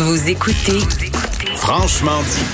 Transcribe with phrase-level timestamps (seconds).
[0.00, 0.78] Vous écoutez
[1.56, 2.46] Franchement dit.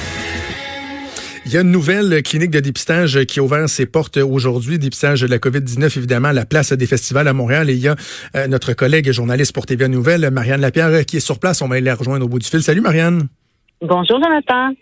[1.45, 5.21] Il y a une nouvelle clinique de dépistage qui a ouvert ses portes aujourd'hui, dépistage
[5.21, 7.69] de la COVID-19, évidemment, à la place des festivals à Montréal.
[7.69, 7.97] Et il y a
[8.35, 11.61] euh, notre collègue journaliste pour TVA Nouvelle, Marianne Lapierre, qui est sur place.
[11.61, 12.63] On va aller la rejoindre au bout du fil.
[12.63, 13.29] Salut, Marianne.
[13.83, 14.75] Bonjour, Jonathan.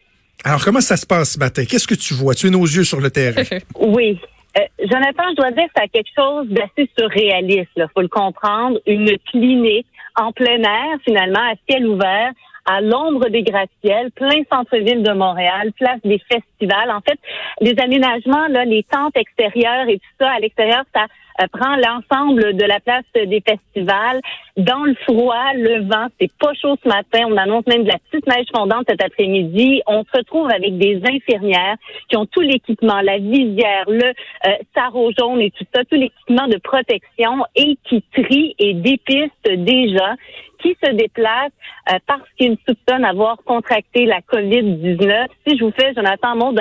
[0.45, 1.65] Alors, comment ça se passe ce matin?
[1.69, 2.37] Qu'est-ce que tu vois?
[2.37, 3.43] Tu es nos yeux sur le terrain.
[3.81, 4.21] oui.
[4.57, 7.71] Euh, Jonathan, je dois dire que c'est quelque chose d'assez surréaliste.
[7.75, 8.79] Il faut le comprendre.
[8.87, 12.31] Une clinique en plein air, finalement, à ciel ouvert,
[12.65, 16.91] à l'ombre des gratte-ciels, plein centre-ville de Montréal, place des festivals.
[16.91, 17.19] En fait,
[17.61, 21.07] les aménagements, là, les tentes extérieures et tout ça, à l'extérieur, ça
[21.53, 24.21] prend l'ensemble de la place des festivals.
[24.57, 27.27] Dans le froid, le vent, c'est pas chaud ce matin.
[27.29, 29.83] On annonce même de la petite neige fondante cet après-midi.
[29.87, 31.77] On se retrouve avec des infirmières
[32.09, 34.13] qui ont tout l'équipement, la visière, le
[34.47, 40.17] euh, jaune et tout ça, tout l'équipement de protection et qui trient et dépistent gens
[40.63, 41.51] qui se déplacent
[41.93, 45.27] euh, parce qu'ils soupçonnent avoir contracté la COVID-19.
[45.47, 46.53] Si je vous fais, Jonathan, mot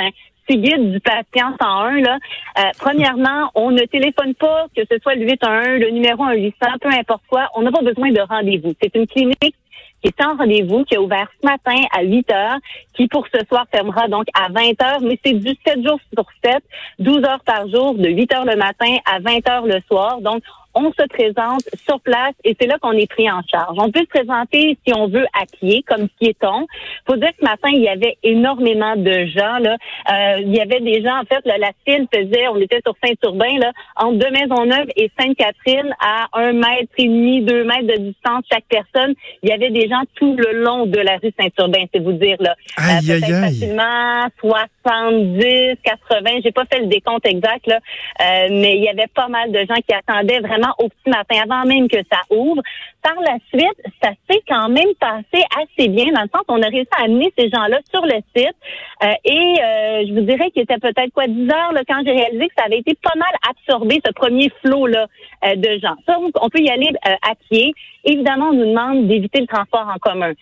[0.50, 2.18] d'un guide du patient 101, là,
[2.60, 6.90] euh, premièrement, on ne téléphone pas, que ce soit le 811, le numéro 1800, peu
[6.90, 8.74] importe quoi, on n'a pas besoin de rendez-vous.
[8.82, 9.56] C'est une clinique
[10.02, 12.58] qui est en rendez-vous, qui a ouvert ce matin à 8 heures,
[12.94, 16.26] qui pour ce soir fermera donc à 20 heures, mais c'est du 7 jours sur
[16.44, 16.64] 7,
[17.00, 20.22] 12 heures par jour, de 8 heures le matin à 20 heures le soir.
[20.22, 23.78] Donc, on se présente sur place et c'est là qu'on est pris en charge.
[23.78, 26.68] On peut se présenter si on veut à pied, comme piéton.
[27.08, 29.58] Faut dire que ce matin, il y avait énormément de gens.
[29.60, 29.78] Là.
[30.12, 33.58] Euh, il y avait des gens, en fait, la file faisait, on était sur Saint-Urbain,
[33.60, 38.44] là, entre deux Maisonneuve et Sainte-Catherine, à un mètre et demi, deux mètres de distance
[38.52, 39.14] chaque personne.
[39.44, 42.38] Il y avait des gens tout le long de la rue Saint-Urbain, c'est vous dire.
[42.40, 42.56] Là.
[42.78, 43.42] Aïe, aïe, aïe.
[43.42, 47.76] facilement 70, 80, j'ai pas fait le décompte exact, là,
[48.22, 51.42] euh, mais il y avait pas mal de gens qui attendaient vraiment au petit matin,
[51.44, 52.62] avant même que ça ouvre.
[53.02, 56.68] Par la suite, ça s'est quand même passé assez bien, dans le sens qu'on a
[56.68, 58.56] réussi à amener ces gens-là sur le site.
[59.04, 62.12] Euh, et euh, je vous dirais qu'il était peut-être quoi 10 heures là, quand j'ai
[62.12, 65.08] réalisé que ça avait été pas mal absorbé, ce premier flot là
[65.46, 65.96] euh, de gens.
[66.06, 67.74] Ça, on peut y aller à pied.
[68.04, 70.34] Évidemment, on nous demande d'éviter le transport en commun.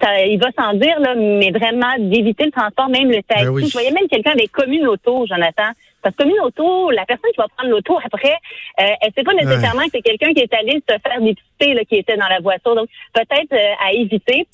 [0.00, 3.46] Ça, il va sans dire, là, mais vraiment d'éviter le transport, même le taxi.
[3.46, 5.70] Ben Je voyais même quelqu'un avec commune auto, Jonathan.
[6.02, 8.34] Parce que une auto, la personne qui va prendre l'auto après,
[8.80, 11.84] euh, elle sait pas nécessairement que c'est quelqu'un qui est allé se faire dépister là,
[11.84, 12.76] qui était dans la voiture.
[12.76, 14.46] Donc, peut-être euh, à éviter.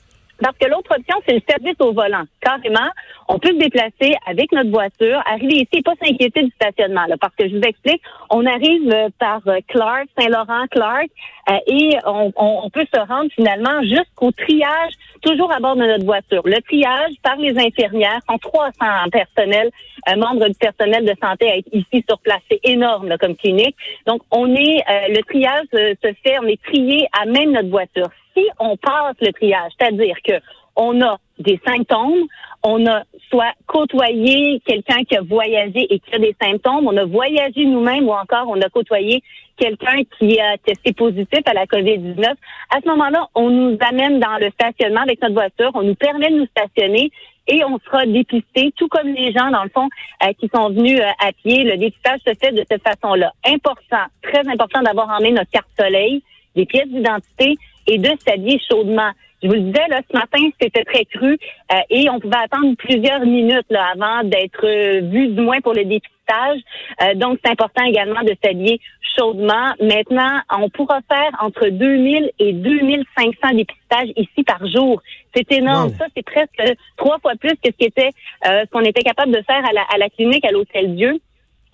[0.42, 2.24] Parce que l'autre option, c'est le service au volant.
[2.40, 2.90] Carrément,
[3.28, 7.06] on peut se déplacer avec notre voiture, arriver ici et pas s'inquiéter du stationnement.
[7.06, 11.06] Là, parce que je vous explique, on arrive euh, par euh, Clark, Saint-Laurent, Clark,
[11.48, 16.04] euh, et on, on, peut se rendre finalement jusqu'au triage, toujours à bord de notre
[16.04, 16.42] voiture.
[16.44, 18.72] Le triage par les infirmières, sont 300
[19.10, 19.70] personnels,
[20.16, 22.40] membres du personnel de santé à être ici sur place.
[22.50, 23.76] C'est énorme là, comme clinique.
[24.06, 28.44] Donc, on est, le triage se fait, on est trié à même notre voiture si
[28.58, 30.34] on passe le triage, c'est-à-dire que
[30.76, 32.26] on a des symptômes,
[32.62, 37.04] on a soit côtoyé quelqu'un qui a voyagé et qui a des symptômes, on a
[37.04, 39.22] voyagé nous-mêmes ou encore on a côtoyé
[39.56, 42.24] quelqu'un qui a testé positif à la COVID-19.
[42.24, 46.30] À ce moment-là, on nous amène dans le stationnement avec notre voiture, on nous permet
[46.30, 47.10] de nous stationner
[47.48, 49.88] et on sera dépisté, tout comme les gens, dans le fond,
[50.24, 51.64] euh, qui sont venus euh, à pied.
[51.64, 53.32] Le dépistage se fait de cette façon-là.
[53.44, 56.22] Important, très important d'avoir en notre carte soleil,
[56.54, 57.56] des pièces d'identité
[57.88, 59.10] et de s'habiller chaudement.
[59.42, 61.36] Je vous le disais, là, ce matin, c'était très cru
[61.72, 65.74] euh, et on pouvait attendre plusieurs minutes là, avant d'être euh, vu, du moins pour
[65.74, 66.60] le dépistage.
[67.02, 68.80] Euh, donc, c'est important également de s'habiller
[69.18, 69.72] chaudement.
[69.80, 75.02] Maintenant, on pourra faire entre 2000 et 2500 dépistages ici par jour.
[75.34, 75.90] C'est énorme.
[75.98, 76.62] Ça, c'est presque
[76.96, 78.10] trois fois plus que ce qui était,
[78.44, 81.20] ce qu'on était capable de faire à la, à la clinique à l'Hôtel Dieu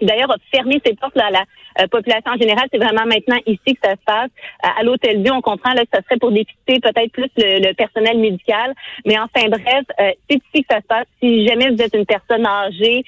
[0.06, 1.44] d'ailleurs a fermé ses portes là, à la
[1.80, 2.66] euh, population en général.
[2.72, 4.30] C'est vraiment maintenant ici que ça se passe.
[4.64, 7.72] Euh, à l'Hôtel Dieu, on comprend là, que ça serait pour dépister peut-être plus le,
[7.74, 8.74] personnel médical.
[9.06, 11.06] Mais enfin bref, euh, c'est ici que ça se passe.
[11.22, 13.04] Si jamais vous êtes une personne âgée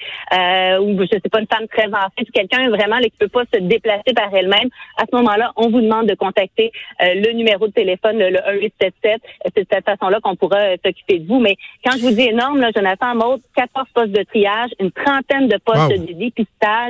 [0.81, 3.59] ou je sais pas, une femme très âgée, quelqu'un vraiment là, qui peut pas se
[3.59, 8.17] déplacer par elle-même, à ce moment-là, on vous demande de contacter le numéro de téléphone,
[8.17, 9.21] le, 1877.
[9.43, 11.39] C'est de cette façon-là qu'on pourra s'occuper de vous.
[11.39, 15.47] Mais quand je vous dis énorme, là, Jonathan Maud, 14 postes de triage, une trentaine
[15.47, 16.80] de postes de dépistage,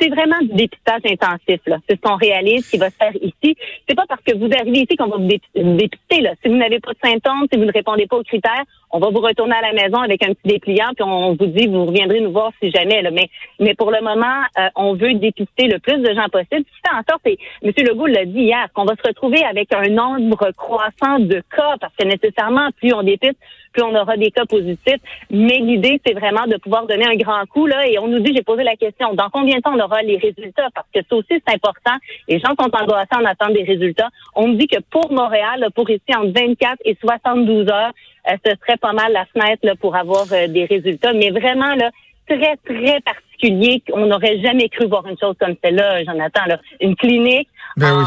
[0.00, 1.60] c'est vraiment du dépistage intensif.
[1.88, 3.56] C'est ce qu'on réalise qui va se faire ici.
[3.88, 6.20] C'est pas parce que vous arrivez ici qu'on va vous dépister.
[6.20, 6.32] Là.
[6.42, 9.10] Si vous n'avez pas de symptômes, si vous ne répondez pas aux critères, on va
[9.10, 12.20] vous retourner à la maison avec un petit dépliant, puis on vous dit vous reviendrez
[12.20, 13.00] nous voir si jamais.
[13.02, 13.10] Là.
[13.10, 13.28] Mais,
[13.60, 16.64] mais pour le moment, euh, on veut dépister le plus de gens possible.
[16.82, 17.72] Fait en sorte, et M.
[17.76, 21.94] Legault l'a dit hier, qu'on va se retrouver avec un nombre croissant de cas, parce
[21.98, 23.38] que nécessairement, plus on dépiste,
[23.72, 25.00] plus on aura des cas positifs.
[25.30, 27.66] Mais l'idée, c'est vraiment de pouvoir donner un grand coup.
[27.66, 30.02] Là, et on nous dit, j'ai posé la question, dans combien de temps on aura
[30.02, 30.68] les résultats?
[30.74, 31.96] Parce que ça aussi, c'est important.
[32.28, 34.08] Les gens sont angoissés en attendant des résultats.
[34.34, 37.92] On me dit que pour Montréal, pour ici, entre 24 et 72 heures,
[38.30, 41.12] euh, ce serait pas mal la fenêtre là, pour avoir euh, des résultats.
[41.12, 41.90] Mais vraiment, là,
[42.26, 43.82] très, très particulier.
[43.92, 46.42] On n'aurait jamais cru voir une chose comme celle-là, Jonathan.
[46.46, 46.58] Là.
[46.80, 48.04] Une clinique ben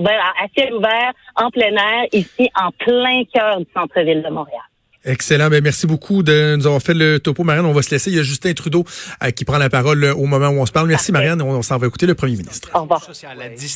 [0.00, 4.62] ben, à, ciel ouvert, en plein air, ici, en plein cœur du centre-ville de Montréal.
[5.04, 5.48] Excellent.
[5.48, 7.66] Ben, merci beaucoup de nous avoir fait le topo, Marianne.
[7.66, 8.10] On va se laisser.
[8.10, 8.84] Il y a Justin Trudeau
[9.22, 10.88] euh, qui prend la parole au moment où on se parle.
[10.88, 11.40] Merci, Marianne.
[11.40, 12.68] On, on s'en va écouter le premier ministre.
[12.74, 13.00] Au revoir.